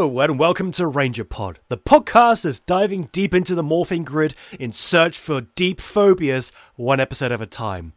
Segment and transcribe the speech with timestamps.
[0.00, 4.34] Hello, and welcome to Ranger Pod, the podcast that's diving deep into the morphing grid
[4.58, 7.92] in search for deep phobias, one episode at a time.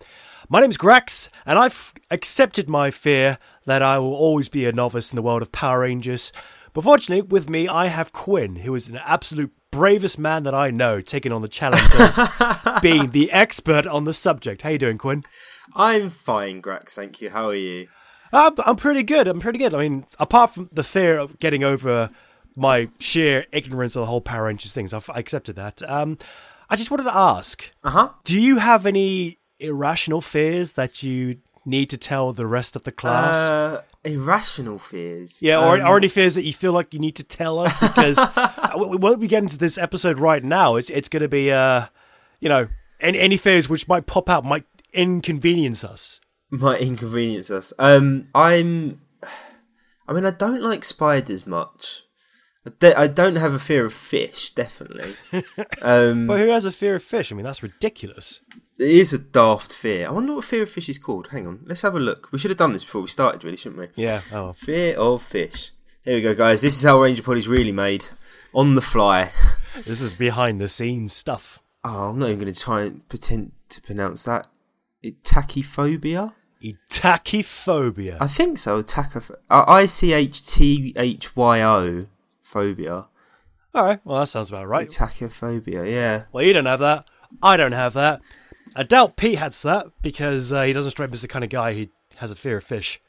[0.49, 5.13] My name's Grax, and I've accepted my fear that I will always be a novice
[5.13, 6.33] in the world of Power Rangers.
[6.73, 10.71] But fortunately, with me, I have Quinn, who is an absolute bravest man that I
[10.71, 14.63] know, taking on the challenge of being the expert on the subject.
[14.63, 15.23] How you doing, Quinn?
[15.73, 16.89] I'm fine, Grax.
[16.89, 17.29] Thank you.
[17.29, 17.87] How are you?
[18.33, 19.27] I'm, I'm pretty good.
[19.27, 19.73] I'm pretty good.
[19.73, 22.09] I mean, apart from the fear of getting over
[22.55, 25.81] my sheer ignorance of the whole Power Rangers things, I've I accepted that.
[25.89, 26.17] Um,
[26.69, 28.09] I just wanted to ask: Uh huh.
[28.23, 32.91] Do you have any irrational fears that you need to tell the rest of the
[32.91, 33.37] class?
[33.49, 35.41] Uh, irrational fears.
[35.41, 37.73] yeah, or, Um, or any fears that you feel like you need to tell us?
[37.79, 38.17] Because
[38.77, 40.75] we we won't be getting into this episode right now.
[40.75, 41.85] It's it's going to be, uh,
[42.39, 42.67] you know,
[42.99, 46.19] any, any fears which might pop out might inconvenience us.
[46.59, 47.73] might inconvenience us.
[47.79, 49.01] Um, I'm.
[50.07, 52.03] I mean, I don't like spiders much.
[52.65, 55.15] I de- I don't have a fear of fish, definitely.
[55.81, 57.31] um, But who has a fear of fish?
[57.31, 58.41] I mean, that's ridiculous.
[58.77, 60.07] it is a daft fear.
[60.07, 61.27] I wonder what fear of fish is called.
[61.27, 62.29] Hang on, let's have a look.
[62.31, 64.03] We should have done this before we started, really, shouldn't we?
[64.03, 64.21] Yeah.
[64.31, 64.53] Oh.
[64.53, 65.71] Fear of fish.
[66.03, 66.61] Here we go, guys.
[66.61, 68.05] This is how Ranger Pod is really made.
[68.53, 69.31] On the fly.
[69.85, 71.59] This is behind the scenes stuff.
[71.83, 74.45] Oh, I'm not even going to try and pretend to pronounce that.
[75.01, 76.33] It, tachyphobia?
[76.89, 78.17] Tachyphobia.
[78.19, 78.81] I think so.
[78.81, 82.05] Tachoph- uh, I C H T H Y O
[82.41, 83.05] phobia.
[83.75, 83.99] All right.
[84.03, 84.87] Well, that sounds about right.
[84.87, 85.89] Tachyphobia.
[85.89, 86.23] Yeah.
[86.31, 87.07] Well, you don't have that.
[87.41, 88.21] I don't have that.
[88.75, 91.49] I doubt Pete has that because uh, he doesn't strike me as the kind of
[91.49, 91.87] guy who
[92.17, 93.01] has a fear of fish.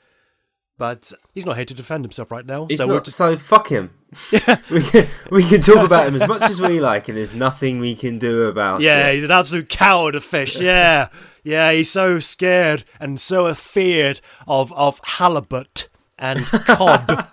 [0.76, 2.66] But he's not here to defend himself right now.
[2.68, 3.90] It's so not, just so fuck him.
[4.70, 7.78] we, can, we can talk about him as much as we like, and there's nothing
[7.78, 9.14] we can do about yeah, it.
[9.14, 10.60] he's an absolute coward of fish.
[10.60, 11.08] Yeah,
[11.44, 17.06] yeah, he's so scared and so afeared of of halibut and cod.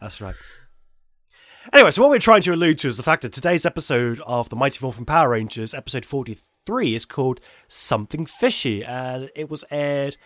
[0.00, 0.34] That's right.
[1.72, 4.48] Anyway, so what we're trying to allude to is the fact that today's episode of
[4.48, 10.16] the Mighty Morphin Power Rangers, episode forty-three, is called "Something Fishy," and it was aired.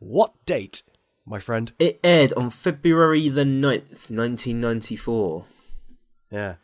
[0.00, 0.82] What date,
[1.26, 1.72] my friend?
[1.78, 5.44] It aired on February the 9th, 1994.
[6.30, 6.54] Yeah.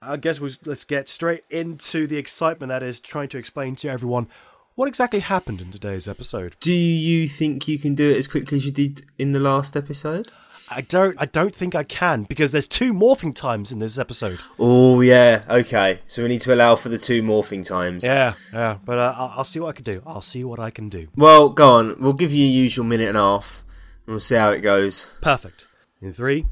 [0.00, 3.88] I guess we let's get straight into the excitement that is trying to explain to
[3.90, 4.28] everyone
[4.76, 6.56] what exactly happened in today's episode.
[6.60, 9.76] Do you think you can do it as quickly as you did in the last
[9.76, 10.30] episode?
[10.68, 14.38] I don't I don't think I can because there's two morphing times in this episode.
[14.58, 15.44] Oh, yeah.
[15.48, 16.00] Okay.
[16.06, 18.04] So we need to allow for the two morphing times.
[18.04, 20.02] Yeah, yeah, but uh, I'll, I'll see what I can do.
[20.06, 21.08] I'll see what I can do.
[21.16, 22.00] Well, go on.
[22.00, 23.62] We'll give you your usual minute and a half,
[24.06, 25.06] and we'll see how it goes.
[25.20, 25.66] Perfect.
[26.00, 26.46] In three,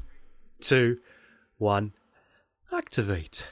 [0.59, 0.97] two,
[1.57, 1.93] one,
[2.73, 3.45] activate.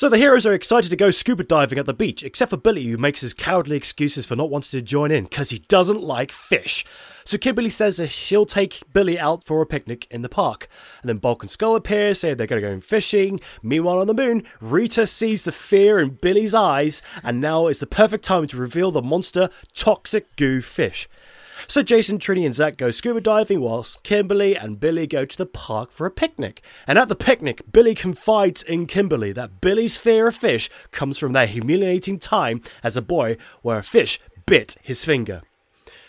[0.00, 2.86] So the heroes are excited to go scuba diving at the beach, except for Billy,
[2.86, 6.32] who makes his cowardly excuses for not wanting to join in because he doesn't like
[6.32, 6.86] fish.
[7.26, 10.68] So Kimberly says that she'll take Billy out for a picnic in the park.
[11.02, 13.40] And then Bulk and Skull appear, saying they're going to go fishing.
[13.62, 17.86] Meanwhile, on the moon, Rita sees the fear in Billy's eyes, and now is the
[17.86, 21.10] perfect time to reveal the monster toxic goo fish.
[21.66, 25.46] So Jason, Trini, and Zach go scuba diving whilst Kimberly and Billy go to the
[25.46, 26.62] park for a picnic.
[26.86, 31.32] And at the picnic, Billy confides in Kimberly that Billy's fear of fish comes from
[31.32, 35.42] their humiliating time as a boy where a fish bit his finger.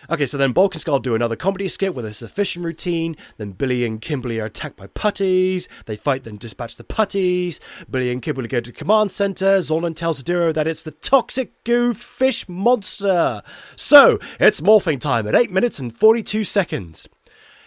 [0.09, 3.15] Okay, so then Bulk and Skull do another comedy skit with a fishing routine.
[3.37, 5.67] Then Billy and Kimberly are attacked by putties.
[5.85, 7.59] They fight, then dispatch the putties.
[7.89, 9.59] Billy and Kimberly go to the command center.
[9.59, 13.41] Zordon tells Adiro that it's the toxic goo fish monster.
[13.75, 17.07] So it's morphing time at 8 minutes and 42 seconds.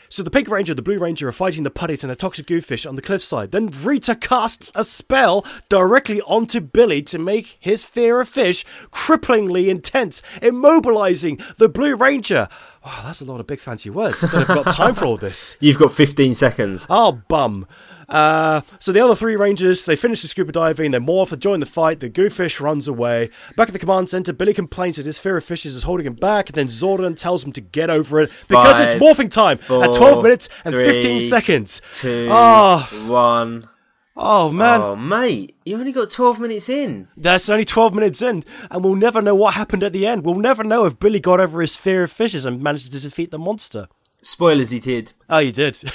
[0.09, 2.47] So the Pink Ranger and the Blue Ranger are fighting the putties and a toxic
[2.47, 3.51] goofish on the cliffside.
[3.51, 9.69] Then Rita casts a spell directly onto Billy to make his fear of fish cripplingly
[9.69, 12.49] intense, immobilizing the Blue Ranger.
[12.85, 14.23] Wow, that's a lot of big fancy words.
[14.23, 15.57] I don't have got time for all this.
[15.61, 16.87] You've got 15 seconds.
[16.91, 17.67] Oh, bum.
[18.09, 21.61] Uh, so the other three rangers, they finish the scuba diving, they morph, they join
[21.61, 23.31] the fight, the goofish runs away.
[23.57, 26.15] Back at the command center, Billy complains that his fear of fishes is holding him
[26.15, 30.23] back, then Zordon tells him to get over it because it's morphing time at 12
[30.23, 31.81] minutes and three, 15 seconds.
[31.93, 32.89] Two, Oh.
[33.07, 33.69] one.
[34.17, 34.81] Oh, man.
[34.81, 37.09] Oh, mate, you only got 12 minutes in.
[37.17, 40.25] That's only 12 minutes in, and we'll never know what happened at the end.
[40.25, 43.33] We'll never know if Billy got over his fear of fishes and managed to defeat
[43.33, 43.89] the monster.
[44.23, 45.13] Spoilers, he did.
[45.29, 45.77] Oh, you did.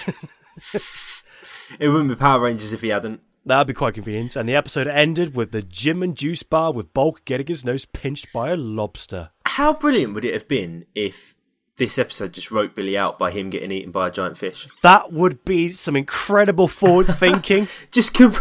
[1.80, 3.22] It wouldn't be Power Rangers if he hadn't.
[3.46, 4.36] That'd be quite convenient.
[4.36, 7.86] And the episode ended with the gym and juice bar with Bulk getting his nose
[7.86, 9.32] pinched by a lobster.
[9.46, 11.36] How brilliant would it have been if
[11.78, 14.68] this episode just wrote Billy out by him getting eaten by a giant fish?
[14.84, 17.68] That would be some incredible forward thinking.
[17.92, 18.36] Just com-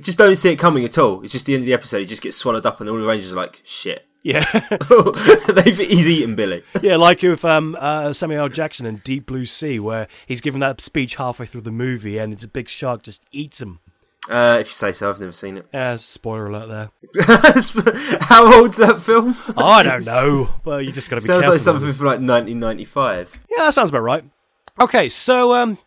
[0.00, 1.22] just don't see it coming at all.
[1.22, 1.98] It's just the end of the episode.
[2.00, 4.44] He just gets swallowed up, and all the Rangers are like, "Shit, Yeah,
[5.48, 6.62] They've, he's eaten Billy.
[6.80, 8.48] yeah, like with um, uh, Samuel L.
[8.48, 12.32] Jackson in Deep Blue Sea, where he's giving that speech halfway through the movie, and
[12.32, 13.80] it's a big shark just eats him.
[14.30, 15.66] Uh, if you say so, I've never seen it.
[15.74, 16.90] Yeah, spoiler alert there.
[18.20, 19.36] How old's that film?
[19.56, 21.54] I don't know, but you just got to be Sounds careful.
[21.54, 23.40] like something from like 1995.
[23.50, 24.24] Yeah, that sounds about right.
[24.78, 25.78] Okay, so um,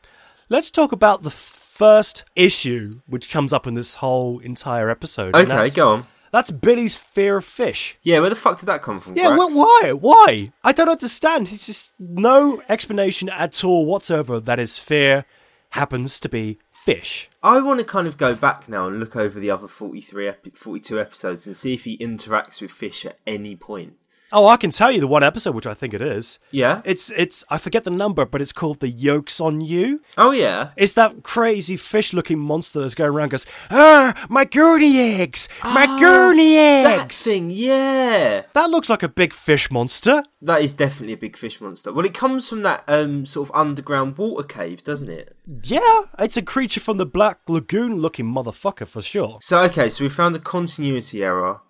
[0.49, 5.27] let's talk about the first issue which comes up in this whole entire episode.
[5.35, 6.07] and Okay, that's, go on.
[6.31, 7.97] That's Billy's fear of fish.
[8.03, 9.15] Yeah, where the fuck did that come from?
[9.15, 9.91] Yeah, wh- why?
[9.93, 10.51] Why?
[10.63, 11.49] I don't understand.
[11.51, 15.25] It's just no explanation at all whatsoever that his fear
[15.69, 17.29] happens to be fish.
[17.41, 20.51] I want to kind of go back now and look over the other 43, epi-
[20.51, 23.93] 42 episodes and see if he interacts with fish at any point.
[24.37, 26.39] Oh, I can tell you the one episode which I think it is.
[26.51, 26.81] Yeah?
[26.83, 30.01] It's it's I forget the number, but it's called the yolks on you.
[30.17, 30.71] Oh, yeah.
[30.75, 33.23] It's that crazy fish-looking monster that's going around.
[33.25, 37.23] and Goes, ah, my gurney eggs, my gurney That eggs.
[37.23, 38.41] thing, yeah.
[38.53, 40.23] That looks like a big fish monster.
[40.41, 41.93] That is definitely a big fish monster.
[41.93, 45.33] Well, it comes from that um, sort of underground water cave, doesn't it?
[45.63, 49.37] Yeah, it's a creature from the Black Lagoon-looking motherfucker for sure.
[49.41, 51.61] So, okay, so we found a continuity error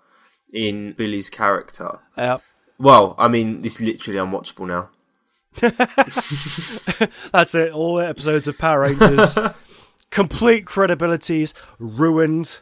[0.52, 2.00] in Billy's character.
[2.18, 2.40] Uh,
[2.78, 4.90] Well, I mean, this is literally unwatchable now.
[7.32, 7.72] that's it.
[7.72, 9.38] All the episodes of Power Rangers,
[10.12, 12.60] complete credibilities ruined.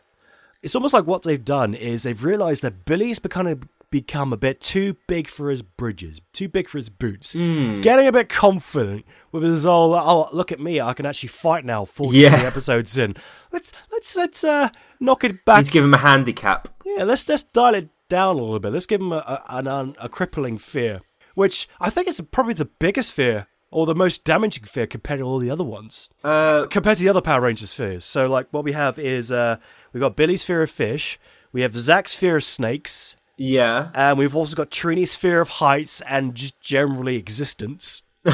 [0.61, 4.59] It's almost like what they've done is they've realised that Billy's become become a bit
[4.59, 7.33] too big for his bridges, too big for his boots.
[7.33, 11.65] Getting a bit confident with his whole oh look at me, I can actually fight
[11.65, 11.85] now.
[11.85, 12.35] Forty Yeah.
[12.45, 13.15] episodes in,
[13.51, 14.69] let's let's let's uh,
[14.99, 16.69] knock it back Let's give him a handicap.
[16.85, 18.73] Yeah, let's let's dial it down a little bit.
[18.73, 21.01] Let's give him a, a, an, a crippling fear,
[21.35, 25.25] which I think is probably the biggest fear or the most damaging fear compared to
[25.25, 28.05] all the other ones, Uh, compared to the other Power Rangers fears.
[28.05, 29.57] So, like, what we have is uh,
[29.91, 31.19] we've got Billy's fear of fish,
[31.51, 33.89] we have Zach's fear of snakes, yeah.
[33.95, 38.03] and we've also got Trini's fear of heights and just generally existence.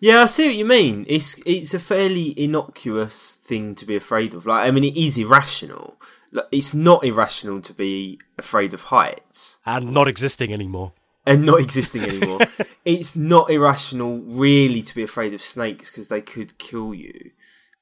[0.00, 1.06] Yeah, I see what you mean.
[1.08, 4.44] It's it's a fairly innocuous thing to be afraid of.
[4.46, 5.96] Like, I mean, it is irrational.
[6.50, 10.92] It's not irrational to be afraid of heights And not existing anymore.
[11.26, 12.40] and not existing anymore.
[12.84, 17.30] it's not irrational, really, to be afraid of snakes because they could kill you.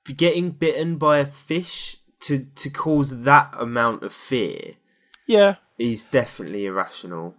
[0.05, 4.73] But Getting bitten by a fish to to cause that amount of fear
[5.27, 7.35] Yeah, is definitely irrational.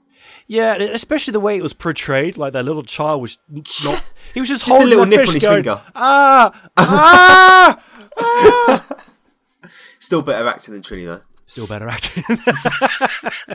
[0.47, 2.37] yeah, especially the way it was portrayed.
[2.37, 3.37] Like that little child was
[3.83, 4.03] not.
[4.33, 5.81] He was just, Just a holding little nip fish on his going, finger.
[5.93, 8.97] Ah, ah.
[9.99, 11.21] Still better acting than Trini though.
[11.45, 12.23] Still better acting.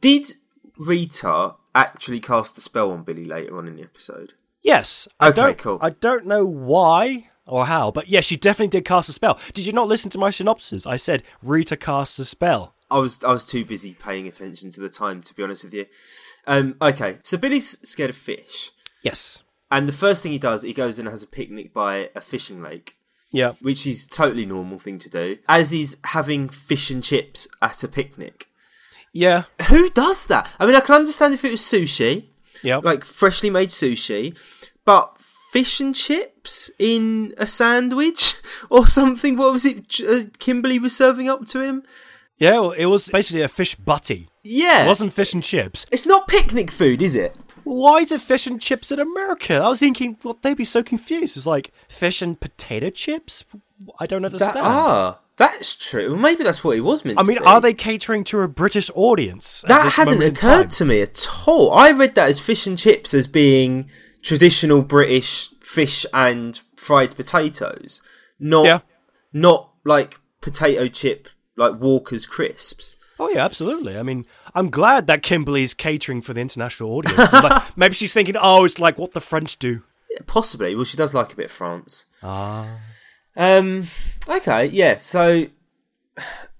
[0.00, 0.34] Did
[0.78, 4.34] Rita actually cast a spell on Billy later on in the episode?
[4.62, 5.08] yes.
[5.18, 5.78] I Okay, don't, cool.
[5.80, 9.38] I don't know why or how, but yes, she definitely did cast a spell.
[9.54, 10.86] Did you not listen to my synopsis?
[10.86, 12.74] I said Rita casts a spell.
[12.90, 15.74] I was I was too busy paying attention to the time to be honest with
[15.74, 15.86] you.
[16.46, 19.42] Um, okay, so Billy's scared of fish, Yes.
[19.70, 22.62] and the first thing he does, he goes and has a picnic by a fishing
[22.62, 22.96] lake,
[23.32, 23.52] Yeah.
[23.60, 25.38] which is totally normal thing to do.
[25.48, 28.46] As he's having fish and chips at a picnic.
[29.12, 29.44] Yeah.
[29.68, 30.50] Who does that?
[30.58, 32.24] I mean, I can understand if it was sushi,
[32.62, 32.76] Yeah.
[32.78, 34.36] like freshly made sushi,
[34.84, 35.16] but
[35.52, 38.34] fish and chips in a sandwich
[38.70, 39.36] or something.
[39.36, 40.00] What was it?
[40.00, 41.82] Uh, Kimberly was serving up to him.
[42.38, 42.52] yeah.
[42.60, 44.28] Well, it was basically a fish butty.
[44.42, 45.84] Yeah, It wasn't fish and chips.
[45.92, 47.36] it's not picnic food, is it?
[47.64, 49.54] Why is it fish and chips in America?
[49.54, 51.36] I was thinking, well, they'd be so confused.
[51.36, 53.44] It's like fish and potato chips.
[53.98, 54.66] I don't That, understand.
[54.66, 56.16] ah, that's true.
[56.16, 59.64] Maybe that's what it was meant I mean, are they catering to a British audience?
[59.66, 61.72] That hadn't occurred to me at all.
[61.72, 63.88] I read that as fish and chips as being
[64.22, 68.02] traditional British fish and fried potatoes,
[68.38, 68.80] not Yeah.
[69.32, 72.96] not like potato chip like Walker's crisps.
[73.18, 73.96] Oh yeah, absolutely.
[73.98, 77.32] I mean, I'm glad that Kimberly's catering for the international audience.
[77.32, 79.82] Like, maybe she's thinking, oh, it's like what the French do.
[80.26, 80.74] Possibly.
[80.74, 82.04] Well, she does like a bit of France.
[82.22, 82.78] Ah.
[83.36, 83.86] Um.
[84.28, 84.66] Okay.
[84.66, 84.98] Yeah.
[84.98, 85.46] So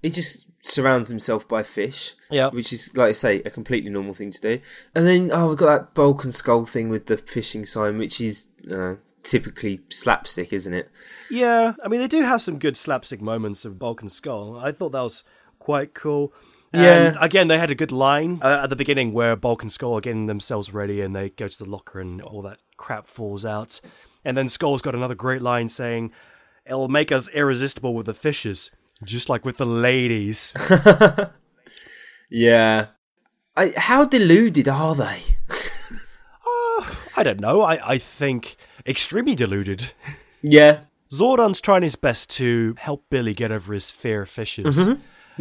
[0.01, 2.15] he just surrounds himself by fish.
[2.29, 2.49] Yeah.
[2.49, 4.59] Which is, like I say, a completely normal thing to do.
[4.95, 8.21] And then, oh, we've got that bulk and skull thing with the fishing sign, which
[8.21, 10.89] is uh, typically slapstick, isn't it?
[11.29, 14.57] Yeah, I mean, they do have some good slapstick moments of Bulk and Skull.
[14.57, 15.23] I thought that was
[15.59, 16.33] quite cool.
[16.73, 17.07] Yeah.
[17.07, 19.95] And again, they had a good line uh, at the beginning where Bulk and Skull
[19.95, 23.45] are getting themselves ready and they go to the locker and all that crap falls
[23.45, 23.81] out.
[24.23, 26.11] And then Skull's got another great line saying,
[26.65, 28.71] It'll make us irresistible with the fishes,
[29.03, 30.53] just like with the ladies.
[32.31, 32.87] Yeah.
[33.57, 35.19] I, how deluded are they?
[37.17, 37.61] I don't know.
[37.61, 38.55] I, I think
[38.87, 39.91] extremely deluded.
[40.41, 40.83] Yeah.
[41.11, 44.79] Zordon's trying his best to help Billy get over his fear of fishes.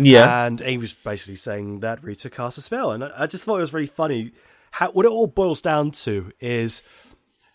[0.05, 0.47] Yeah.
[0.47, 2.93] And he was basically saying that Rita cast a spell.
[2.93, 4.33] And I, I just thought it was very funny.
[4.73, 6.83] How, what it all boils down to is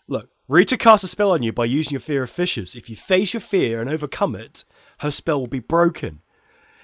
[0.08, 2.74] look, Rita casts a spell on you by using your fear of fishes.
[2.74, 4.64] If you face your fear and overcome it,
[4.98, 6.20] her spell will be broken.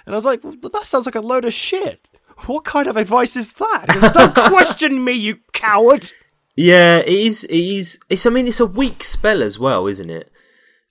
[0.05, 2.09] And I was like, well, that sounds like a load of shit.
[2.47, 3.87] What kind of advice is that?
[3.89, 6.11] Goes, Don't question me, you coward.
[6.57, 7.45] yeah, it is.
[7.45, 8.01] It is.
[8.09, 8.27] It's.
[8.27, 10.33] I mean, it's a weak spell as well, isn't it?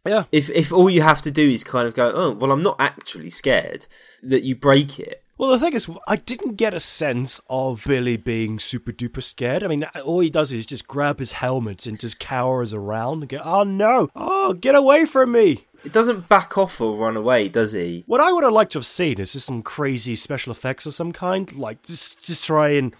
[0.06, 0.24] Yeah.
[0.32, 2.76] If if all you have to do is kind of go, oh, well, I'm not
[2.80, 3.88] actually scared
[4.24, 5.24] that you break it.
[5.38, 9.64] Well, the thing is, I didn't get a sense of Billy being super duper scared.
[9.64, 13.30] I mean, all he does is just grab his helmet and just cowers around and
[13.30, 15.66] go, oh no, oh, get away from me.
[15.84, 18.04] It doesn't back off or run away, does he?
[18.06, 20.94] What I would have liked to have seen is just some crazy special effects of
[20.94, 22.96] some kind, like just, just try and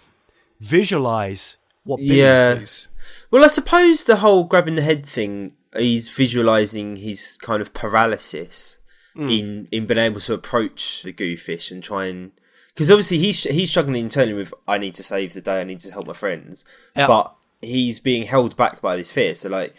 [0.58, 2.58] visualize what Billy Yeah.
[2.58, 2.88] sees.
[3.30, 8.78] Well, I suppose the whole grabbing the head thing, he's visualizing his kind of paralysis
[9.14, 9.28] hmm.
[9.28, 12.32] in in being able to approach the goofish and try and
[12.68, 15.80] because obviously he's he's struggling internally with I need to save the day, I need
[15.80, 16.64] to help my friends,
[16.96, 17.06] Yeah.
[17.06, 19.34] but he's being held back by this fear.
[19.34, 19.76] So like,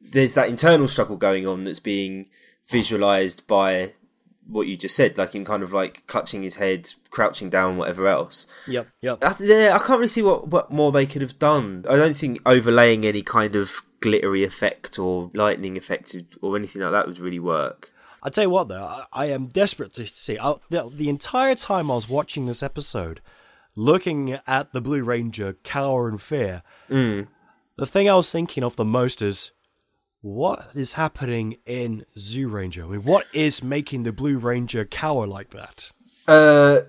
[0.00, 2.26] there's that internal struggle going on that's being
[2.68, 3.92] visualized by
[4.46, 8.06] what you just said, like him kind of like clutching his head, crouching down, whatever
[8.06, 8.46] else.
[8.66, 9.20] Yep, yep.
[9.20, 11.84] That's, yeah, I can't really see what, what more they could have done.
[11.88, 16.92] I don't think overlaying any kind of glittery effect or lightning effect or anything like
[16.92, 17.90] that would really work.
[18.22, 20.38] I'll tell you what, though, I, I am desperate to see.
[20.38, 23.22] I, the, the entire time I was watching this episode,
[23.74, 26.62] looking at the Blue Ranger cower in fear,
[27.76, 29.52] the thing I was thinking of the most is
[30.20, 32.84] what is happening in Zyuranger?
[32.84, 35.90] I mean, what is making the Blue Ranger cower like that?
[36.28, 36.80] Uh,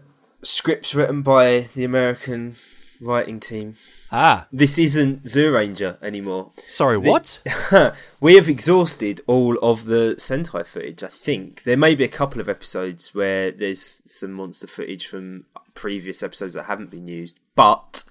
[0.41, 2.57] scripts written by the American
[3.01, 3.75] writing team.
[4.11, 6.51] Ah, This isn't Zyuranger anymore.
[6.67, 7.41] sorry, what?
[8.21, 11.63] we have exhausted all of the Sentai footage, I think.
[11.63, 16.53] There may be a couple of episodes where there's some monster footage from previous episodes
[16.53, 18.03] that haven't been used, but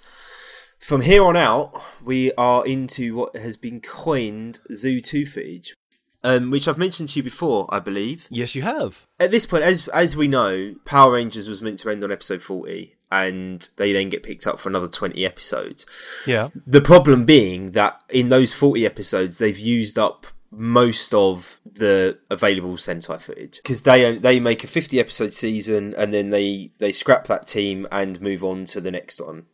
[0.79, 5.75] from here on out, we are into what has been coined Zyu2 footage,
[6.23, 8.27] um, which I've mentioned to you before, I believe.
[8.31, 9.07] yes, you have.
[9.19, 12.43] At this point, as as we know, Power Rangers was meant to end on episode
[12.43, 15.87] 40, and they then get picked up for another 20 episodes.
[16.27, 16.49] Yeah.
[16.67, 22.75] The problem being that in those 40 episodes, they've used up most of the available
[22.75, 27.27] Sentai footage because they they make a 50 episode season and then they they scrap
[27.27, 29.47] that team and move on to the next one,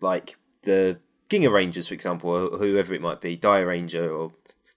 [0.00, 0.98] like the
[1.30, 4.32] Ginga Rangers, for example, or whoever it might be, Dairanger or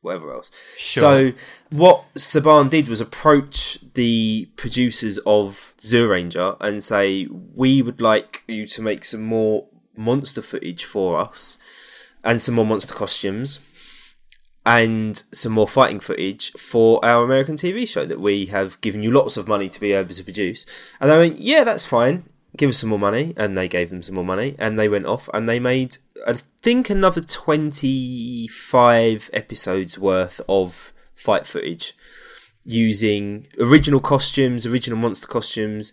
[0.05, 0.51] whatever else.
[0.77, 1.01] Sure.
[1.01, 1.33] So
[1.71, 8.67] what Saban did was approach the producers of Zyuranger and say, "We would like you
[8.67, 11.57] to make some more monster footage for us,
[12.23, 13.59] and some more monster costumes,
[14.65, 19.11] and some more fighting footage for our American TV show that we have given you
[19.11, 20.65] lots of money to be able to produce."
[20.99, 24.01] And they went, "Yeah, that's fine." Give us some more money, and they gave them
[24.01, 29.99] some more money, and they went off and they made, I think, another twenty-five episodes
[29.99, 31.93] worth of fight footage
[32.63, 35.91] using original costumes, original monster costumes,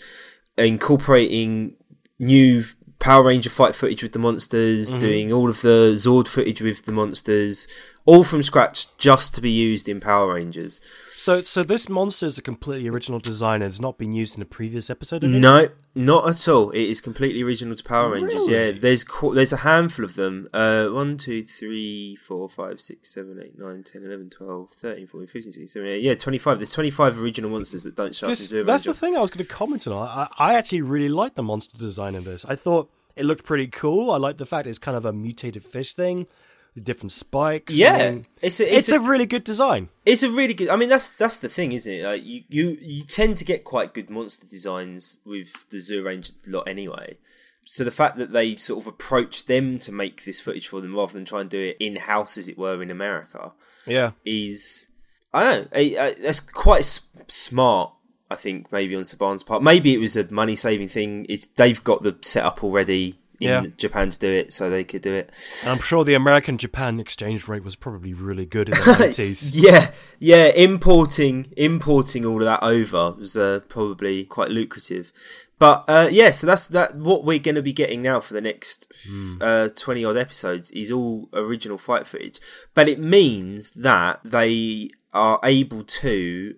[0.56, 1.74] incorporating
[2.18, 2.64] new
[2.98, 5.00] Power Ranger fight footage with the monsters, mm-hmm.
[5.00, 7.66] doing all of the Zord footage with the monsters,
[8.04, 10.80] all from scratch just to be used in Power Rangers.
[11.16, 14.42] So, so this monster is a completely original design and has not been used in
[14.42, 15.22] a previous episode.
[15.22, 15.30] Of?
[15.30, 16.70] No, not at all.
[16.70, 18.34] It is completely original to Power Rangers.
[18.34, 18.52] Really?
[18.52, 20.48] Yeah, there's qu- there's a handful of them.
[20.52, 25.26] Uh, 1, 2, 3, 4, 5, 6, 7, 8, 9, 10, 11, 12, 13, 14,
[25.28, 26.04] 15, 16, 17, 18.
[26.04, 26.58] Yeah, 25.
[26.58, 29.30] There's 25 original monsters that don't show up in Zero that's the thing I was
[29.30, 30.08] going to comment on.
[30.08, 32.44] I, I actually really liked the monster design in this.
[32.46, 34.10] I thought it looked pretty cool.
[34.10, 36.26] I like the fact it's kind of a mutated fish thing
[36.74, 37.74] with different spikes.
[37.74, 39.88] I Yeah, mean, it's a, it's, it's, a, a, really good design.
[40.06, 40.68] it's a really good.
[40.68, 42.02] I mean, that's that's the thing, isn't it?
[42.04, 46.66] Like you, you you tend to get quite good monster designs with the Zyuranger lot
[46.68, 47.18] anyway.
[47.64, 50.96] So the fact that they sort of approach them to make this footage for them
[50.96, 53.52] rather than try and do it in house, as it were, in America,
[53.86, 54.12] Yeah.
[54.24, 54.88] is
[55.32, 55.78] I don't know.
[55.78, 57.92] eh, That's quite s- smart.
[58.30, 59.62] I think maybe on Saban's part.
[59.62, 61.26] Maybe it was a money saving thing.
[61.28, 63.62] It's they've got the setup already Yeah.
[63.76, 65.30] Japan to do it, so they could do it.
[65.66, 69.50] I'm sure the American Japan exchange rate was probably really good in the 90s.
[69.52, 70.46] Yeah, yeah.
[70.46, 75.12] Importing importing all of that over was uh, probably quite lucrative.
[75.58, 76.96] But uh, yeah, so that's that.
[76.96, 78.92] What we're going to be getting now for the next
[79.40, 82.40] uh, twenty odd episodes is all original fight footage.
[82.74, 86.56] But it means that they are able to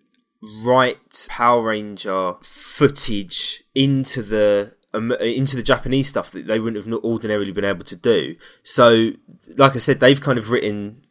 [0.64, 6.94] write Power Ranger footage into the um, into the Japanese stuff that they wouldn't have
[7.04, 8.36] ordinarily been able to do.
[8.62, 9.10] So,
[9.56, 11.02] like I said, they've kind of written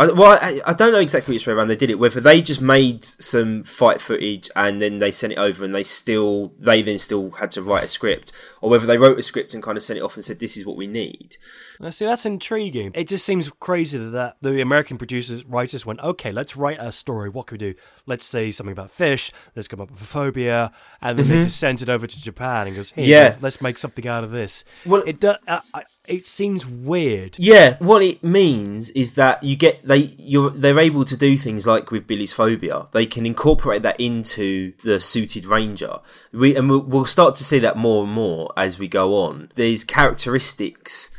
[0.00, 1.98] I, well, I, I don't know exactly which way around they did it.
[1.98, 5.82] Whether they just made some fight footage and then they sent it over, and they
[5.84, 9.52] still they then still had to write a script, or whether they wrote a script
[9.54, 11.36] and kind of sent it off and said, "This is what we need."
[11.78, 12.92] Now, see, that's intriguing.
[12.94, 17.30] It just seems crazy that the American producers, writers went, okay, let's write a story.
[17.30, 17.74] What can we do?
[18.04, 19.32] Let's say something about fish.
[19.56, 22.66] Let's come up with a phobia, and then they just sent it over to Japan
[22.66, 23.10] and goes, here, Mm-hmm.
[23.10, 23.36] Yeah.
[23.40, 24.64] let's make something out of this.
[24.84, 25.38] Well- it does.
[25.48, 27.36] Uh, I- it seems weird.
[27.38, 31.66] Yeah, what it means is that you get they you're they're able to do things
[31.66, 32.88] like with Billy's phobia.
[32.92, 36.00] They can incorporate that into the suited ranger.
[36.32, 39.52] We and we'll, we'll start to see that more and more as we go on.
[39.54, 41.10] There's characteristics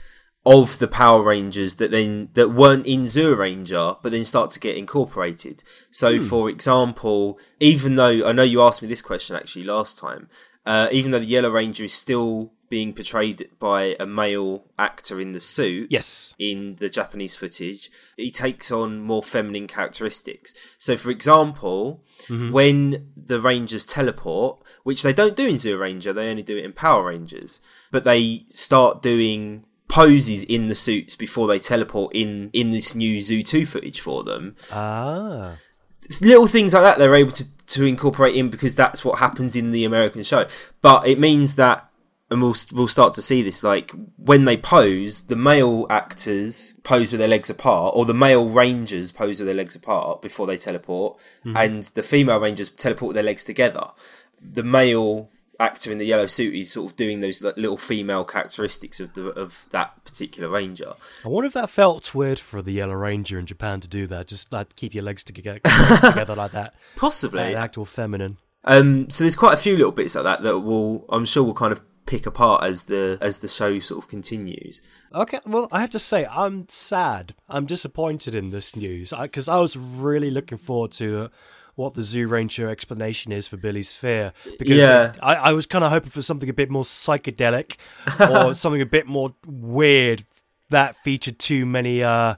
[0.45, 4.75] of the Power Rangers that then that weren't in Zyuranger, but then start to get
[4.75, 5.63] incorporated.
[5.91, 10.29] So, for example, even though I know you asked me this question actually last time,
[10.65, 15.33] uh, even though the Yellow Ranger is still being portrayed by a male actor in
[15.33, 16.33] the suit, Yes.
[16.39, 20.55] in the Japanese footage, he takes on more feminine characteristics.
[20.79, 22.01] So, for example,
[22.51, 26.73] when the Rangers teleport, which they don't do in Zyuranger, they only do it in
[26.73, 27.59] Power Rangers,
[27.91, 33.19] but they start doing poses in the suits before they teleport in in this new
[33.19, 35.57] Zyu2 footage for them Ah.
[36.21, 39.71] little things like that they're able to, to incorporate in because that's what happens in
[39.71, 40.45] the American show.
[40.81, 41.89] But it means that,
[42.31, 47.11] and we'll we'll start to see this like when they pose, the male actors pose
[47.11, 50.57] with their legs apart, or the male rangers pose with their legs apart before they
[50.57, 53.91] teleport, and the female rangers teleport with their legs together.
[54.41, 58.23] The male actor in the yellow suit is sort of doing those like, little female
[58.23, 60.93] characteristics of the of that particular ranger.
[61.23, 64.27] I wonder if that felt weird for the Yellow Ranger in Japan to do that.
[64.27, 66.73] Just like keep your legs together, legs together like that.
[66.95, 68.37] Possibly, Like, act all feminine.
[68.63, 71.53] Um, so there's quite a few little bits like that that will, I'm sure, will
[71.53, 74.81] kind of pick apart as the as the show sort of continues.
[75.15, 77.33] Okay, well, I have to say, I'm sad.
[77.49, 81.27] I'm disappointed in this news because I, was really looking forward to uh,
[81.75, 84.33] what the Zyuranger explanation is for Billy's fear.
[84.59, 85.13] Because Yeah.
[85.21, 87.77] I, I was kind of hoping for something a bit more psychedelic
[88.19, 90.23] or something a bit more weird
[90.69, 92.35] that featured too many uh,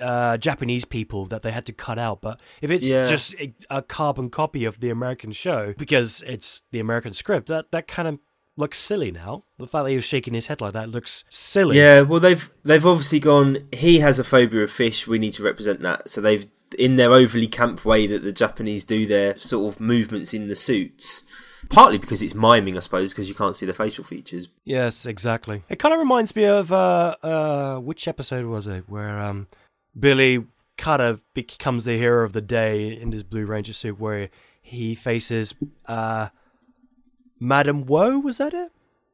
[0.00, 2.20] uh, Japanese people that they had to cut out.
[2.20, 3.04] But if it's Yeah.
[3.06, 7.70] just a, a carbon copy of the American show because it's the American script, that
[7.72, 8.18] that kind of
[8.58, 9.44] looks silly now.
[9.58, 11.78] The fact that he was shaking his head like that looks silly.
[11.78, 13.58] Yeah, well they've they've obviously gone.
[13.72, 15.06] He has a phobia of fish.
[15.06, 16.08] We need to represent that.
[16.08, 20.34] So they've in their overly camp way that the Japanese do their sort of movements
[20.34, 21.24] in the suits.
[21.70, 24.48] Partly because it's miming, I suppose, because you can't see the facial features.
[24.64, 25.64] Yes, exactly.
[25.68, 29.48] It kind of reminds me of uh, uh, which episode was it where um,
[29.98, 34.30] Billy kind of becomes the hero of the day in his Blue Ranger suit, where
[34.62, 35.54] he faces
[35.86, 36.28] uh,
[37.40, 38.18] Madam Woe.
[38.18, 38.72] Was that it?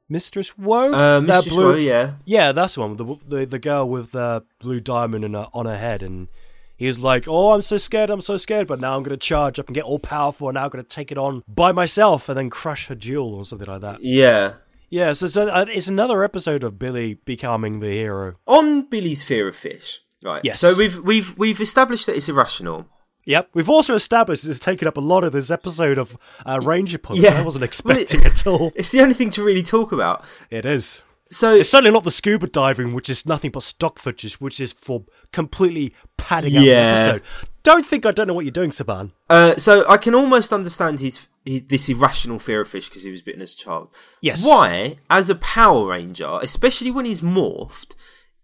[0.09, 0.93] Mistress Woe.
[0.93, 2.15] Uh, Mistress blue- Woe, yeah.
[2.25, 2.97] Yeah, that's the one.
[2.97, 6.29] The the, the girl with the blue diamond her, on her head, and
[6.77, 9.27] he was like, "Oh, I'm so scared, I'm so scared, but now I'm going to
[9.27, 11.73] charge up and get all powerful, and now I'm going to take it on by
[11.73, 14.55] myself, and then crush her jewel or something like that." Yeah.
[14.91, 18.37] Yeah, so, so uh, it's another episode of Billy becoming the hero.
[18.47, 20.41] On Billy's fear of fish, right?
[20.45, 20.61] Yes.
[20.61, 22.87] So we've we've we've established that it's irrational.
[23.27, 26.99] Yep, we've also established it's taken up a lot of this episode of uh, Ranger
[26.99, 27.21] Punch.
[27.21, 27.39] Yeah.
[27.41, 28.73] I wasn't Well, it- expecting at all.
[28.75, 30.25] It's the only thing to really talk about.
[30.51, 31.03] It is.
[31.31, 34.73] So It's certainly not the scuba diving, which is nothing but stock footage, which is
[34.73, 36.95] for completely padding out Yeah.
[36.95, 37.23] the episode.
[37.63, 39.13] Don't think I don't know what you're doing, Saban.
[39.31, 43.11] Uh, so I can almost understand his, his this irrational fear of fish because he
[43.11, 43.89] was bitten as a child.
[44.21, 44.45] Yes.
[44.47, 47.95] Why, as a Power Ranger, especially when he's morphed,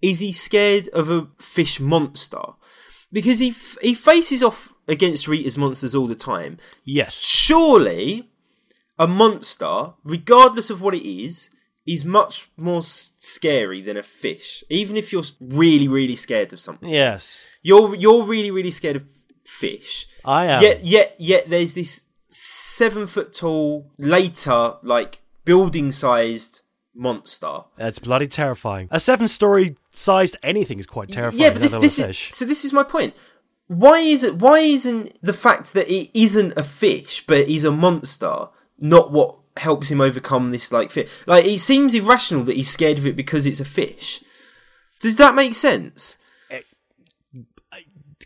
[0.00, 2.40] is he scared of a fish monster?
[3.12, 6.59] Because he f- he faces off against Rita's monsters all the time.
[6.85, 7.20] Yes.
[7.22, 8.29] Surely,
[8.98, 11.50] a monster, regardless of what it is,
[11.87, 14.62] is much more scary than a fish.
[14.68, 17.46] Even if you're really, really scared of something, Yes.
[17.62, 19.05] you're you're really, really scared of
[19.46, 20.07] fish.
[20.24, 20.62] I am.
[20.62, 26.61] Yet, yet, yet, there's this seven foot tall, later, like building sized
[26.94, 27.61] monster.
[27.76, 28.88] That's bloody terrifying.
[28.90, 31.40] A seven story sized anything is quite terrifying.
[31.42, 32.44] yeah, but this, this is so.
[32.44, 33.14] This is my point.
[33.70, 34.35] Why is it?
[34.35, 38.48] Why isn't the fact that it isn't a fish but he's a monster
[38.80, 41.06] not what helps him overcome this like fear?
[41.24, 44.24] Like it seems irrational that he's scared of it because it's a fish.
[44.98, 46.18] Does that make sense?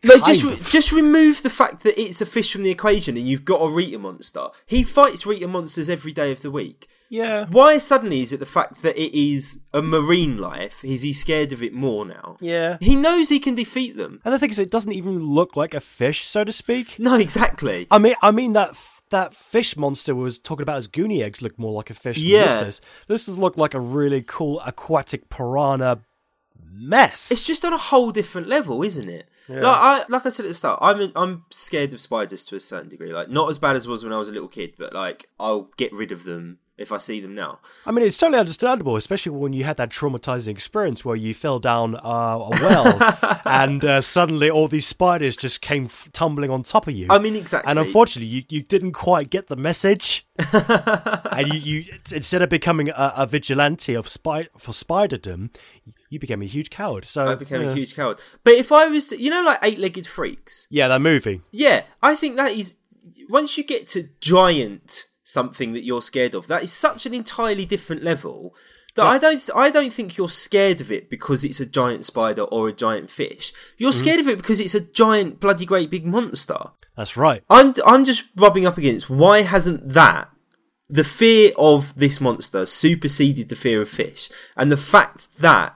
[0.05, 3.29] Like just re- just remove the fact that it's a fish from the equation and
[3.29, 4.49] you've got a Rita monster.
[4.67, 6.89] He fights Rita monsters every day of the week.
[7.11, 7.47] Yeah.
[7.49, 10.85] Why suddenly is it the fact that it is a marine life?
[10.85, 12.37] Is he scared of it more now?
[12.41, 12.79] Yeah.
[12.81, 14.21] He knows he can defeat them.
[14.25, 16.99] And the thing is, it doesn't even look like a fish, so to speak.
[16.99, 17.87] No, exactly.
[17.91, 21.41] I mean, I mean that f- that fish monster was talking about his goonie eggs
[21.43, 22.47] looked more like a fish than Yeah.
[22.47, 22.81] this does.
[23.07, 26.01] This does look like a really cool aquatic piranha
[26.75, 27.31] mess.
[27.31, 29.29] It's just on a whole different level, isn't it?
[29.49, 32.61] Like I like I said at the start, I'm I'm scared of spiders to a
[32.61, 33.13] certain degree.
[33.13, 35.71] Like not as bad as was when I was a little kid, but like I'll
[35.77, 37.61] get rid of them if I see them now.
[37.87, 41.61] I mean, it's totally understandable, especially when you had that traumatizing experience where you fell
[41.61, 46.63] down uh, a well and uh, suddenly all these spiders just came f- tumbling on
[46.63, 47.07] top of you.
[47.11, 47.71] I mean, exactly.
[47.71, 52.89] and unfortunately, you, you didn't quite get the message, and you, you instead of becoming
[52.89, 55.51] a, a vigilante of spy for spiderdom,
[56.15, 57.07] you became a huge coward.
[57.07, 57.71] So I became yeah.
[57.71, 58.21] a huge coward.
[58.43, 60.67] But if I was, to, you know, like eight-legged freaks.
[60.71, 61.43] yeah, that movie.
[61.51, 62.77] Yeah, I think that is
[63.29, 67.67] once you get to giant something that you're scared of, that is such an entirely
[67.67, 68.55] different level
[68.95, 72.43] that I don't I don't think you're scared of it because it's a giant spider
[72.43, 73.53] or a giant fish.
[73.77, 74.01] You're mm-hmm.
[74.01, 76.59] scared of it because it's a giant bloody great big monster.
[76.97, 77.43] That's right.
[77.51, 80.31] I'm I'm just rubbing up against why hasn't that
[80.89, 85.75] the fear of this monster superseded the fear of fish and the fact that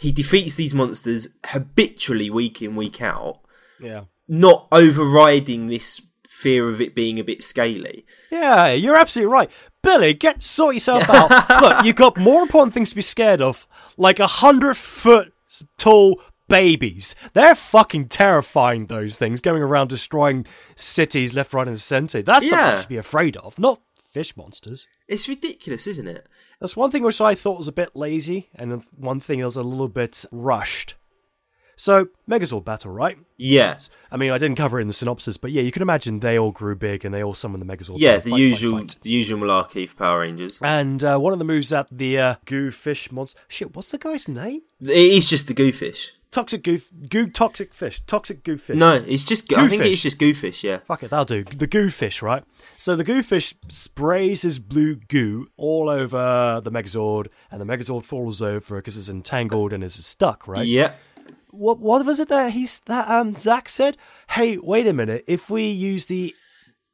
[0.00, 3.40] he defeats these monsters habitually week in week out
[3.78, 4.04] Yeah.
[4.28, 8.04] not overriding this fear of it being a bit scaly.
[8.30, 9.50] Yeah, you're absolutely right.
[9.82, 11.30] Billy, get sort yourself out.
[11.62, 15.32] Look, you've got more important things to be scared of, like a hundred foot
[15.78, 17.14] tall babies.
[17.32, 18.86] They're fucking terrifying.
[18.86, 22.22] Those things going around destroying cities left, right, and centre.
[22.22, 22.74] That's something Yeah.
[22.74, 24.86] you should be afraid of, not fish monsters.
[25.10, 26.28] It's ridiculous, isn't it?
[26.60, 29.56] That's one thing which I thought was a bit lazy, and one thing that was
[29.56, 30.94] a little bit rushed.
[31.74, 33.18] So, Megazord battle, right?
[33.36, 33.76] Yeah.
[34.12, 36.38] I mean, I didn't cover it in the synopsis, but yeah, you can imagine they
[36.38, 37.96] all grew big and they all summoned the Megazord.
[37.98, 38.96] Yeah, the fight, fight, usual fight.
[39.02, 40.60] the usual malarkey for Power Rangers.
[40.62, 43.40] And uh, one of the moves that the uh, goo fish monster.
[43.48, 44.62] Shit, what's the guy's name?
[44.78, 46.10] He's just the goofish.
[46.32, 46.80] Toxic goo.
[47.08, 48.02] Goo toxic fish.
[48.06, 48.76] Toxic goo fish.
[48.78, 49.92] No, it's just I think Goofish.
[49.92, 50.78] it's just goofish, yeah.
[50.78, 51.42] Fuck it, that'll do.
[51.42, 52.44] The goo fish, right?
[52.78, 58.04] So the goo fish sprays his blue goo all over the Megazord, and the Megazord
[58.04, 60.66] falls over because it's entangled and it's stuck, right?
[60.66, 60.92] Yeah.
[61.50, 63.96] What what was it that he's that um Zach said?
[64.30, 65.24] Hey, wait a minute.
[65.26, 66.32] If we use the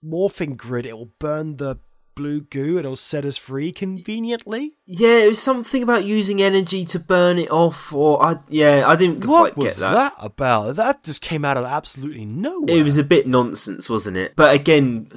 [0.03, 1.77] morphing grid, it will burn the
[2.17, 2.79] blue goo.
[2.79, 4.73] It'll set us free conveniently.
[4.87, 8.97] Yeah, it was something about using energy to burn it off or I yeah, I
[8.97, 10.15] didn't What quite was get that.
[10.19, 10.75] about?
[10.77, 12.77] That just came out of absolutely nowhere.
[12.77, 14.33] It was a bit nonsense, wasn't it?
[14.35, 15.09] But again,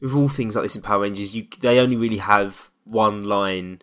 [0.00, 3.82] with all things like this in Power Rangers, you they only really have one line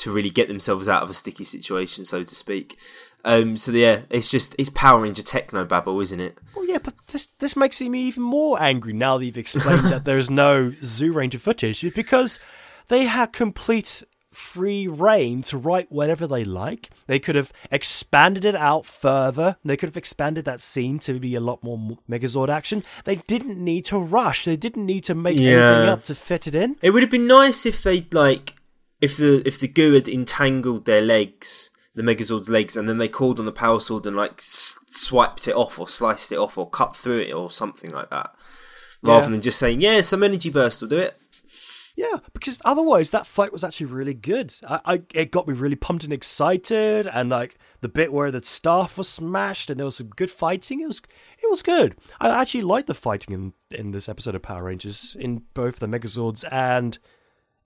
[0.00, 2.78] to really get themselves out of a sticky situation, so to speak.
[3.24, 6.38] Um, so yeah, it's just it's Power Ranger techno babble, isn't it?
[6.56, 10.04] Well, yeah, but this this makes me even more angry now that you've explained that
[10.04, 12.40] there's no Zyuranger footage because
[12.88, 16.90] they had complete free reign to write whatever they like.
[17.06, 19.56] They could have expanded it out further.
[19.64, 22.84] They could have expanded that scene to be a lot more Megazord action.
[23.04, 24.44] They didn't need to rush.
[24.44, 26.76] They didn't need to make anything up to fit it in.
[26.80, 28.54] It would have been nice if they like
[29.00, 33.08] if the if the goo had entangled their legs, the Megazord's legs, and then they
[33.08, 36.56] called on the Power Sword and like s- swiped it off or sliced it off
[36.58, 38.34] or cut through it or something like that,
[39.02, 39.30] rather Yeah.
[39.30, 41.16] than just saying yeah, some energy burst will do it.
[41.96, 44.54] Yeah, because otherwise that fight was actually really good.
[44.66, 48.42] I, I it got me really pumped and excited, and like the bit where the
[48.42, 50.80] staff was smashed and there was some good fighting.
[50.80, 51.02] It was
[51.42, 51.96] it was good.
[52.20, 55.86] I actually liked the fighting in in this episode of Power Rangers in both the
[55.88, 56.98] Megazords and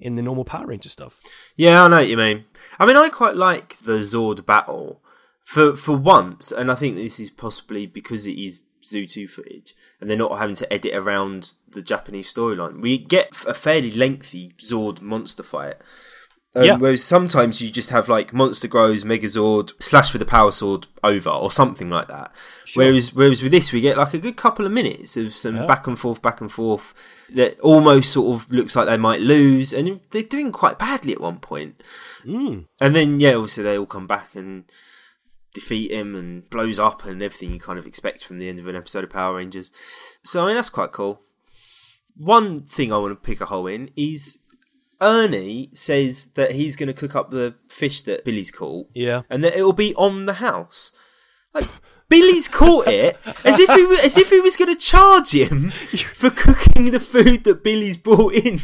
[0.05, 1.21] in the normal Power Ranger stuff.
[1.57, 2.45] Yeah, I know what you mean.
[2.79, 5.03] I mean, I quite like the Zord battle
[5.43, 10.09] for for once, and I think this is possibly because it is Zyu2 footage, and
[10.09, 12.81] they're not having to edit around the Japanese storyline.
[12.81, 15.77] We get a fairly lengthy Zord monster fight.
[16.57, 16.77] Um, Yeah.
[16.77, 21.31] Whereas sometimes you just have like monster grows, Megazord, slash with a power sword over,
[21.31, 22.33] or something like that.
[22.75, 25.67] Whereas, whereas with this, we get like a good couple of minutes of some Yeah.
[25.67, 26.95] back and forth, back and forth
[27.31, 31.21] that almost sort of looks like they might lose, and they're doing quite badly at
[31.21, 31.83] one point.
[32.25, 32.67] Mm.
[32.81, 34.65] And then, yeah, obviously they all come back and
[35.55, 38.67] defeat him and blows up and everything you kind of expect from the end of
[38.67, 39.71] an episode of Power Rangers.
[40.25, 41.21] So, I mean, that's quite cool.
[42.17, 44.39] One thing I want to pick a hole in is
[45.01, 49.23] Ernie says that he's going to cook up the fish that Billy's caught Yeah.
[49.31, 50.93] and that it'll be on the house.
[51.53, 51.69] Like,
[52.09, 55.71] Billy's caught it as if he wa- as if he was going to charge him
[56.15, 58.61] for cooking the food that Billy's brought in.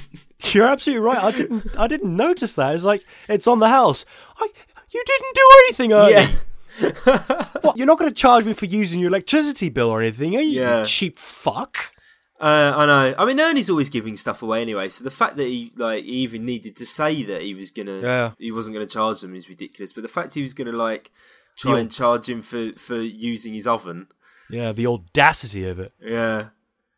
[0.53, 1.23] You're absolutely right.
[1.23, 2.75] I didn't I didn't notice that.
[2.75, 4.05] It's like it's on the house.
[4.39, 4.49] I
[4.91, 6.13] you didn't do anything, Ernie.
[6.13, 7.47] Yeah.
[7.63, 7.77] What?
[7.77, 10.61] You're not going to charge me for using your electricity bill or anything, are you?
[10.61, 10.81] Yeah.
[10.81, 11.93] You cheap fuck.
[12.41, 13.15] Uh, I know.
[13.19, 14.89] I mean, Ernie's always giving stuff away anyway.
[14.89, 18.01] So the fact that he like he even needed to say that he was gonna,
[18.01, 18.31] Yeah.
[18.39, 19.93] he wasn't gonna charge them is ridiculous.
[19.93, 21.11] But the fact he was gonna like
[21.57, 21.79] try Yeah.
[21.81, 24.07] and charge him for for using his oven,
[24.49, 25.93] Yeah, the audacity of it.
[26.01, 26.49] yeah.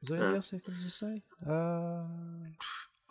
[0.03, 1.23] Is there anything else I can just say?
[1.49, 2.05] Uh,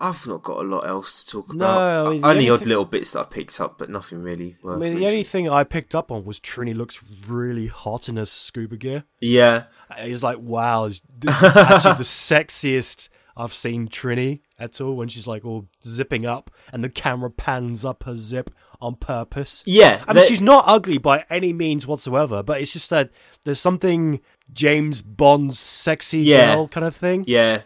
[0.02, 2.08] I've not got a lot else to talk No, about.
[2.08, 4.76] I mean, only odd thing- little bits that I picked up, but nothing really worth
[4.76, 5.08] I mean, the mentioning.
[5.10, 9.04] only thing I picked up on was Trini looks really hot in her scuba gear.
[9.20, 9.64] Yeah,
[10.08, 15.28] was like, wow, this is actually the sexiest I've seen Trini at all when she's
[15.28, 18.50] like all zipping up and the camera pans up her zip
[18.82, 19.64] on purpose.
[19.68, 20.04] yeah.
[20.08, 23.12] I mean, she's not ugly by any means whatsoever, but it's just that
[23.46, 24.20] there's something
[24.52, 26.56] James Bond's sexy Yeah.
[26.56, 27.24] girl kind of thing.
[27.28, 27.62] yeah,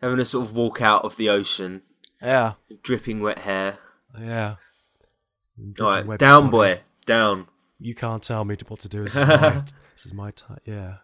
[0.00, 1.82] having to sort of walk out of the ocean,
[2.22, 3.78] Yeah, dripping wet hair.
[4.20, 4.56] yeah.
[5.80, 7.46] All right, down, boy, down.
[7.78, 9.04] You can't tell me what to do.
[9.04, 9.50] This is my,
[9.94, 10.58] this is my time.
[10.64, 10.94] Yeah.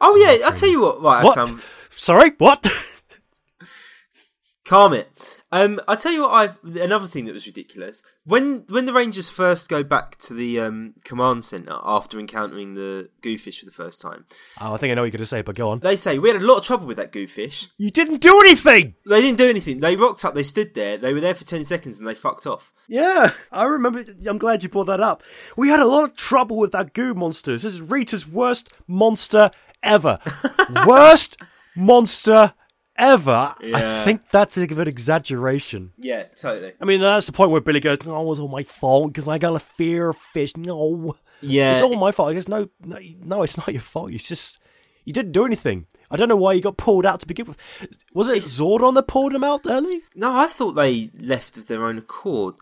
[0.00, 1.00] Oh yeah, I'll tell you what.
[1.02, 1.38] Right, What?
[1.38, 1.60] I found.
[1.96, 2.66] Sorry, what?
[4.64, 5.35] Calm it.
[5.62, 6.32] Um, I tell you what.
[6.32, 10.60] I another thing that was ridiculous when when the Rangers first go back to the
[10.60, 14.26] um, command center after encountering the goofish for the first time.
[14.60, 15.80] oh, I think I know what you're going to say, but go on.
[15.80, 17.68] They say we had a lot of trouble with that goofish.
[17.78, 18.94] You didn't do anything.
[19.08, 19.80] They didn't do anything.
[19.80, 20.34] They rocked up.
[20.34, 20.98] They stood there.
[20.98, 22.72] They were there for ten seconds and they fucked off.
[22.86, 24.04] Yeah, I remember.
[24.26, 25.22] I'm glad you brought that up.
[25.56, 27.52] We had a lot of trouble with that goo monster.
[27.52, 29.50] This is Rita's worst monster
[29.82, 30.18] ever.
[30.86, 31.38] worst
[31.74, 32.54] monster
[32.98, 33.54] ever.
[33.62, 35.92] I think that's a bit of an exaggeration.
[35.98, 36.72] Yeah, totally.
[36.80, 39.28] I mean, that's the point where Billy goes, "No, it was all my fault because
[39.28, 42.30] I got a fear of fish." No, Yeah, it's all my fault.
[42.30, 44.12] I guess no, no, no, it's not your fault.
[44.12, 44.58] It's just
[45.04, 45.86] you didn't do anything.
[46.10, 47.58] I don't know why you got pulled out to begin with.
[48.14, 50.02] Was it Zordon that pulled him out early?
[50.14, 52.54] no, I thought they left of their own accord.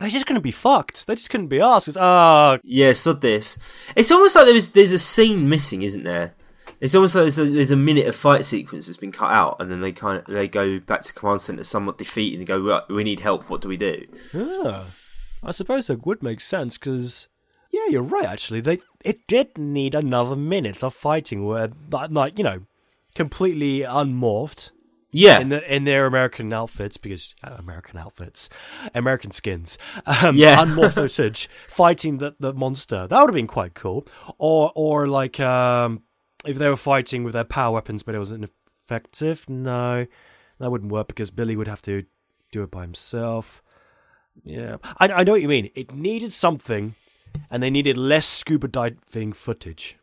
[0.00, 1.06] They're just going to be fucked.
[1.06, 1.96] They just couldn't be asked.
[1.98, 3.56] Ah, Yeah, sod this.
[3.96, 6.34] It's almost like there was there's a scene missing, isn't there?
[6.80, 9.56] It's almost like there's a, there's a minute of fight sequence that's been cut out,
[9.60, 12.60] and then they kind of they go back to command center somewhat defeated and go,
[12.60, 13.48] right, we need help.
[13.48, 14.06] What do we do?
[14.32, 14.84] Yeah,
[15.42, 17.28] I suppose that would make sense because,
[17.70, 18.26] yeah, you're right.
[18.26, 22.62] Actually, they it did need another minute of fighting where, like, like, you know,
[23.14, 24.70] completely unmorphed
[25.12, 28.48] Yeah, in the in their American outfits because uh, American outfits,
[28.94, 30.56] American skins, um, Yeah.
[30.56, 33.06] unmorphed fighting the the monster.
[33.06, 34.06] That would have been quite cool.
[34.38, 36.02] Or or like um,
[36.44, 39.48] if they were fighting with their power weapons, but it was ineffective.
[39.48, 40.06] No,
[40.58, 42.04] that wouldn't work because Billy would have to
[42.52, 43.62] do it by himself.
[44.44, 45.70] Yeah, I, I know what you mean.
[45.74, 46.94] It needed something,
[47.50, 49.96] and they needed less scuba diving footage.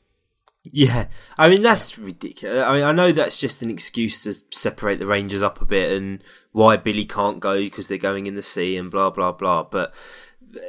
[0.63, 1.07] yeah.
[1.37, 2.63] I mean that's ridiculous.
[2.63, 5.97] I mean I know that's just an excuse to separate the Rangers up a bit
[5.97, 9.63] and why Billy can't go because they're going in the sea and blah blah blah.
[9.63, 9.93] But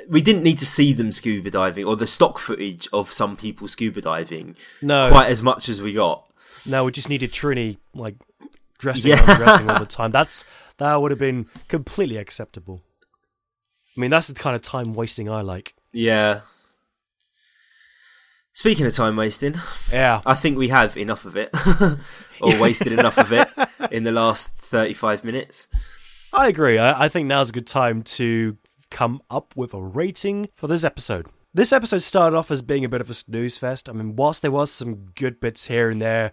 [0.08, 3.66] we didn't need to see them scuba diving or the stock footage of some people
[3.68, 6.28] scuba diving No, quite as much as we got.
[6.64, 8.14] No, we just needed Trini like
[8.78, 9.20] dressing Yeah.
[9.20, 10.10] and undressing all the time.
[10.12, 10.44] That's
[10.78, 12.82] that would have been completely acceptable.
[13.96, 15.74] I mean, that's the kind of time wasting I like.
[15.92, 16.40] Yeah.
[18.54, 19.54] Speaking of time wasting,
[19.90, 21.50] Yeah, I think we have enough of it,
[22.40, 23.48] or wasted enough of it
[23.90, 25.68] in the last 35 minutes.
[26.34, 26.78] I agree.
[26.78, 28.56] I, I think now's a good time to
[28.92, 31.26] come up with a rating for this episode.
[31.54, 33.88] This episode started off as being a bit of a snooze fest.
[33.88, 36.32] I mean, whilst there was some good bits here and there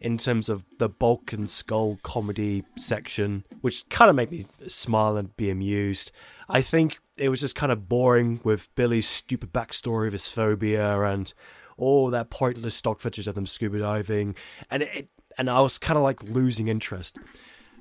[0.00, 5.16] in terms of the bulk and skull comedy section, which kind of made me smile
[5.16, 6.12] and be amused,
[6.48, 11.00] I think it was just kind of boring with Billy's stupid backstory of his phobia
[11.02, 11.34] and
[11.76, 14.36] all that pointless stock footage of them scuba diving,
[14.70, 17.18] and it, and I was kind of like losing interest.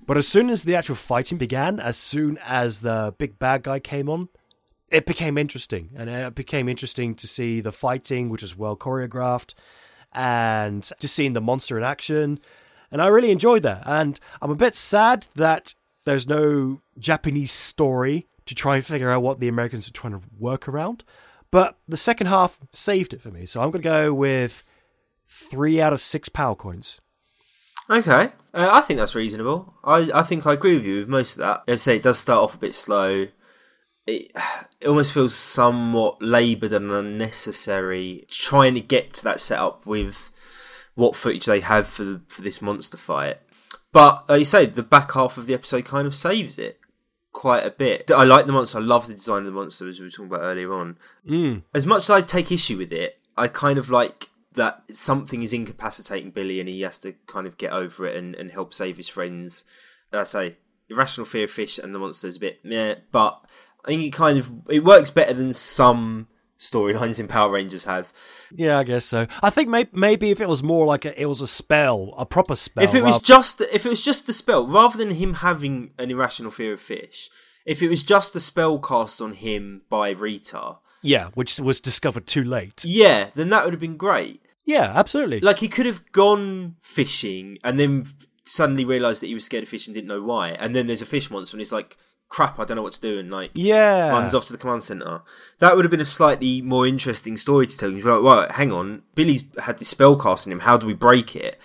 [0.06, 3.80] But as soon as the actual fighting began, as soon as the big bad guy
[3.80, 4.30] came on,
[4.90, 5.90] it became interesting.
[5.96, 9.56] And it became interesting to see the fighting, which was well choreographed,
[10.14, 12.40] and just seeing the monster in action.
[12.92, 13.84] And I really enjoyed that.
[13.86, 15.74] And I'm a bit sad that
[16.06, 20.22] there's no Japanese story to try and figure out what the Americans are trying to
[20.38, 21.04] work around.
[21.50, 23.46] But the second half saved it for me.
[23.48, 24.64] So I'm going to go with
[25.26, 27.02] three out of six power coins.
[27.90, 29.74] Okay, uh, I think that's reasonable.
[29.84, 31.64] I, I think I agree with you with most of that.
[31.68, 33.28] I'd say it does start off a bit slow.
[34.08, 34.32] It,
[34.82, 40.32] it almost feels somewhat laboured and unnecessary trying to get to that setup with
[40.96, 43.38] what footage they have for the, for this monster fight.
[43.92, 46.80] But like you say, the back half of the episode kind of saves it
[47.34, 48.10] quite a bit.
[48.10, 48.80] I like the monster.
[48.80, 50.98] I love the design of the monster as we were talking about earlier on.
[51.30, 51.64] Mm.
[51.74, 55.54] As much as I take issue with it, I kind of like that something is
[55.54, 58.98] incapacitating Billy and he has to kind of get over it and, and help save
[58.98, 59.64] his friends.
[60.12, 60.58] As I say,
[60.90, 63.40] irrational fear of fish and the Monsters a bit meh, but
[63.84, 68.14] I think it kind of it works better than some storylines in Power Rangers have.
[68.56, 69.28] Yeah, I guess so.
[69.44, 72.26] I think may- maybe if it was more like a, it was a spell, a
[72.26, 72.84] proper spell.
[72.84, 75.92] if it was rather- just if it was just the spell, rather than him having
[76.00, 77.30] an irrational fear of fish,
[77.66, 82.26] if it was just a spell cast on him by Rita, yeah, which was discovered
[82.26, 82.86] too late.
[82.86, 84.42] yeah, then that would have been great.
[84.66, 85.40] Yeah, absolutely.
[85.42, 88.04] Like he could have gone fishing and then
[88.44, 90.50] suddenly realised that he was scared of fish and didn't know why.
[90.50, 91.98] And then there's a fish monster, and he's like,
[92.30, 94.10] "Crap, I don't know what to do," and like Yeah.
[94.12, 95.22] runs off to the command center.
[95.60, 97.90] That would have been a slightly more interesting story to tell.
[97.92, 100.62] You'd be like, "Well, hang on, Billy's had this spell cast in him.
[100.62, 101.58] How do we break it?"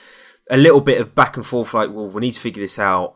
[0.51, 3.15] A little bit of back and forth, like, "Well, we need to figure this out."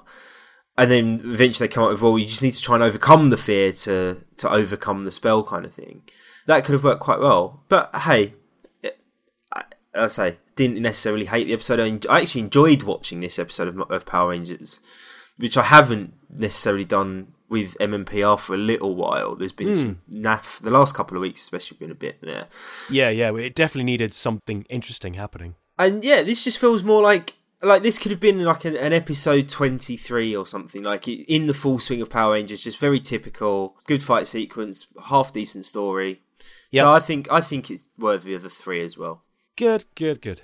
[0.77, 3.31] And then eventually they come up with, "Well, you just need to try and overcome
[3.31, 6.03] the fear to to overcome the spell," kind of thing.
[6.47, 7.64] That could have worked quite well.
[7.68, 8.35] But hey,
[9.94, 11.80] I, say didn't necessarily hate the episode.
[11.80, 14.80] I, en- I actually enjoyed watching this episode of, of Power Rangers,
[15.37, 19.37] which I haven't necessarily done with MMPR for a little while.
[19.37, 20.24] There's been some hmm.
[20.26, 22.44] naff the last couple of weeks, especially been a bit yeah.
[22.90, 23.35] Yeah, yeah.
[23.35, 25.54] It definitely needed something interesting happening.
[25.78, 28.92] And yeah, this just feels more like like this could have been like an, an
[28.92, 33.00] episode 23 or something like it- in the full swing of Power Rangers just very
[33.00, 36.20] typical good fight sequence half decent story
[36.72, 36.83] Yep.
[36.83, 39.22] so I think I think it's worthy of the three as well
[39.56, 40.42] Good, good, good.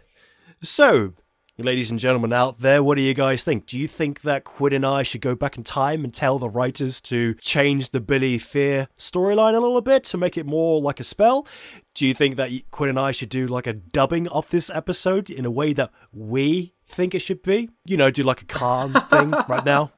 [0.63, 1.15] So,
[1.59, 3.67] ladies and gentlemen out there, what do you guys think?
[3.67, 6.49] Do you think that Quinn and I should go back in time and tell the
[6.49, 11.01] writers to change the Billy Fear storyline a little bit to make it more like
[11.01, 11.47] a spell?
[11.95, 15.29] Do you think that Quinn and I should do like a dubbing of this episode
[15.29, 17.69] in a way that we think it should be?
[17.85, 19.93] You know, do like a Khan thing right now?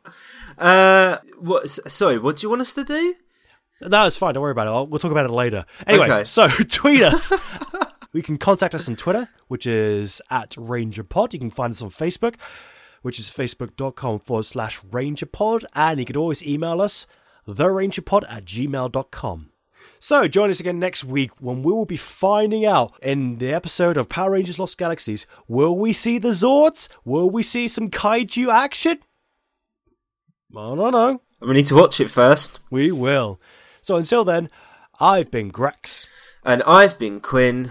[0.59, 3.14] uh what sorry what do you want us to do
[3.81, 4.35] No, it's fine.
[4.35, 4.70] Don't worry about it.
[4.70, 5.64] I'll, we'll talk about it later.
[5.87, 6.25] Anyway, Okay.
[6.25, 7.33] so tweet us.
[8.12, 11.33] we can contact us on Twitter, which is at RangerPod.
[11.33, 12.35] You can find us on Facebook,
[13.03, 15.64] which is facebook.com forward slash RangerPod.
[15.75, 17.07] And you can always email us,
[17.48, 19.48] therangerpod at gmail.com.
[19.98, 23.96] So join us again next week when we will be finding out in the episode
[23.96, 26.88] of Power Rangers Lost Galaxies will we see the Zords?
[27.05, 28.98] Will we see some kaiju action?
[30.57, 31.22] I don't know.
[31.40, 33.40] we need to watch it first We will.
[33.81, 34.51] So until then,
[35.01, 36.07] I've been Grax.
[36.44, 37.70] and I've been Quinn